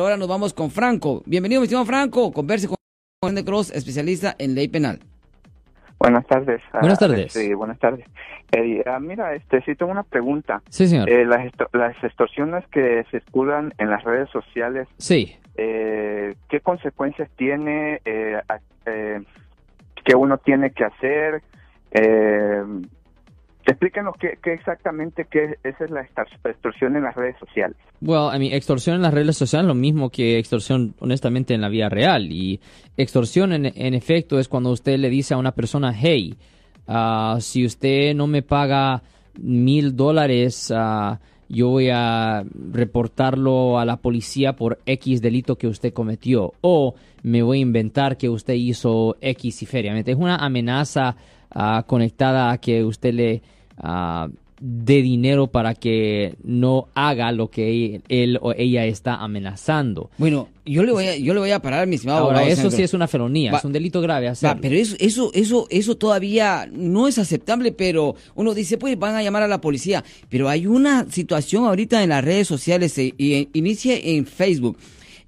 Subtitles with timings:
[0.00, 1.24] Ahora nos vamos con Franco.
[1.26, 2.32] Bienvenido, mi estimado Franco.
[2.32, 2.76] Converse con
[3.20, 5.00] Juan de Cross, especialista en ley penal.
[5.98, 6.62] Buenas tardes.
[6.72, 7.32] Buenas tardes.
[7.32, 8.06] Sí, buenas tardes.
[8.56, 10.62] Eh, ah, mira, este, sí tengo una pregunta.
[10.68, 11.10] Sí, señor.
[11.10, 15.34] Eh, las, las extorsiones que se escudan en las redes sociales, Sí.
[15.56, 18.00] eh, ¿qué consecuencias tiene?
[18.04, 18.40] Eh,
[18.86, 19.20] eh,
[20.04, 21.42] ¿Qué uno tiene que hacer?
[23.68, 27.76] Explíquenos qué, exactamente qué esa es la extor- extorsión en las redes sociales.
[28.00, 31.60] Well, I mean, extorsión en las redes sociales es lo mismo que extorsión, honestamente, en
[31.60, 32.32] la vida real.
[32.32, 32.60] Y
[32.96, 36.34] extorsión, en, en efecto, es cuando usted le dice a una persona, hey,
[36.86, 39.02] ah, si usted no me paga
[39.38, 45.92] mil dólares, ah, yo voy a reportarlo a la policía por X delito que usted
[45.92, 46.54] cometió.
[46.62, 49.94] O me voy a inventar que usted hizo X y feria.
[49.94, 51.16] Es una amenaza
[51.50, 53.42] ah, conectada a que usted le...
[53.80, 54.28] ah,
[54.60, 60.10] de dinero para que no haga lo que él, o ella está amenazando.
[60.18, 62.70] Bueno, yo le voy a, yo le voy a parar, mi estimado Ahora, abogado eso
[62.76, 65.96] sí es una felonía, Va- es un delito grave Va, pero eso, eso, eso, eso
[65.96, 70.02] todavía no es aceptable, pero uno dice, pues van a llamar a la policía.
[70.28, 74.76] Pero hay una situación ahorita en las redes sociales, eh, y inicia en Facebook.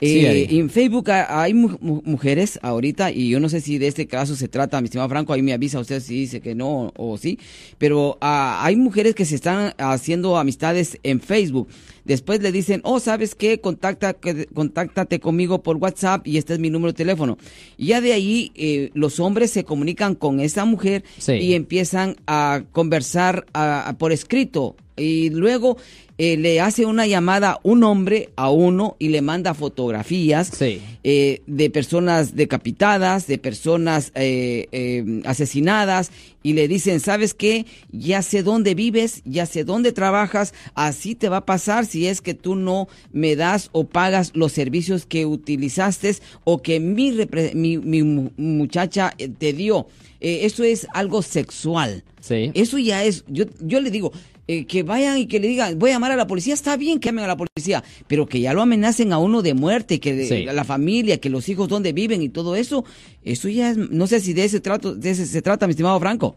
[0.00, 3.76] Sí, Eh, en Facebook ha- hay mu- mu- mujeres ahorita, y yo no sé si
[3.78, 6.54] de este caso se trata, mi estimado Franco, ahí me avisa usted si dice que
[6.54, 7.38] no o sí,
[7.78, 11.68] pero ah, hay mujeres que se están haciendo amistades en Facebook.
[12.10, 13.60] Después le dicen, oh, ¿sabes qué?
[13.60, 17.38] Contacta, que- contáctate conmigo por WhatsApp y este es mi número de teléfono.
[17.78, 21.34] Y ya de ahí eh, los hombres se comunican con esa mujer Sí.
[21.34, 24.74] y empiezan a conversar a- a- por escrito.
[24.96, 25.76] Y luego
[26.22, 30.82] eh, le hace una llamada un hombre a uno y le manda fotografías Sí.
[31.02, 36.10] eh, de personas decapitadas, de personas eh, asesinadas
[36.42, 37.64] y le dicen, ¿sabes qué?
[37.90, 42.20] Ya sé dónde vives, ya sé dónde trabajas, así te va a pasar si es
[42.20, 47.12] que tú no me das o pagas los servicios que utilizaste o que mi,
[47.54, 49.86] mi, mi mu- muchacha eh, te dio.
[50.20, 52.04] Eh, eso es algo sexual.
[52.20, 52.50] Sí.
[52.54, 54.12] Eso ya es, yo, yo le digo,
[54.48, 56.98] eh, que vayan y que le digan, voy a llamar a la policía, está bien
[56.98, 60.26] que llamen a la policía, pero que ya lo amenacen a uno de muerte, que
[60.26, 60.44] Sí.
[60.44, 62.84] la familia, que los hijos dónde viven y todo eso,
[63.22, 65.98] eso ya es, no sé si de ese trato, de ese se trata, mi estimado
[66.00, 66.36] Franco.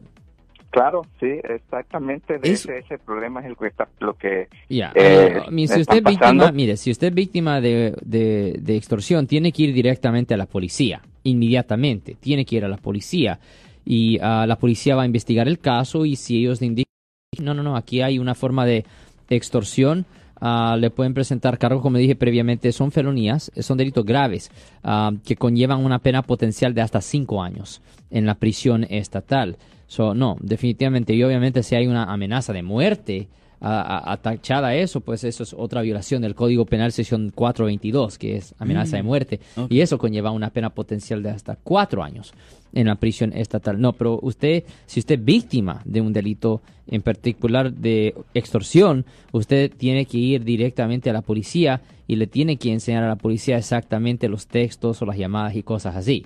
[0.74, 2.40] Claro, sí, exactamente.
[2.40, 6.52] De ese, ese problema es el que está, lo que Ya, eh, si usted víctima,
[6.52, 10.48] mire, si usted es víctima de, de- de extorsión, tiene que ir directamente a la
[10.48, 13.40] policía, inmediatamente, tiene que ir a la policía
[13.86, 16.92] y ah, la policía va a investigar el caso y si ellos le indican,
[17.40, 18.84] no, no, no, aquí hay una forma de
[19.30, 20.06] extorsión,
[20.42, 24.50] ah, le pueden presentar cargos, como dije previamente, son felonías, son delitos graves
[24.84, 29.58] ah, que conllevan una pena potencial de hasta cinco años en la prisión estatal.
[29.94, 33.28] So, no, definitivamente, y obviamente si hay una amenaza de muerte,
[33.62, 38.38] a- atachada a eso, pues eso es otra violación del Código Penal sección 422, que
[38.38, 39.72] es amenaza de muerte, ok.
[39.72, 42.34] y eso conlleva una pena potencial de hasta cuatro años
[42.74, 43.80] en la prisión estatal.
[43.80, 49.72] No, pero usted, si usted es víctima de un delito en particular de extorsión, usted
[49.78, 53.60] tiene que ir directamente a la policía y le tiene que enseñar a la policía
[53.60, 56.26] exactamente los textos o las llamadas y cosas así.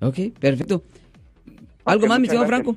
[0.00, 0.84] Ok, perfecto.
[1.84, 2.46] ¿Algo más, mi gracias.
[2.46, 2.76] Franco?